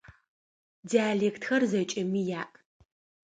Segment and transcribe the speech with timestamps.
[0.89, 2.51] Диалектхэр зэкӏэми яӏ.